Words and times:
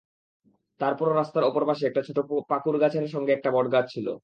তারপরও 0.81 1.13
রাস্তার 1.13 1.43
অপর 1.43 1.63
পাশে 1.65 1.83
একটা 1.85 2.01
ছোট 2.07 2.17
পাকুড়গাছের 2.49 3.05
সঙ্গে 3.07 3.31
একটা 3.33 3.49
বটগাছ 3.51 3.85
ছিল। 3.93 4.07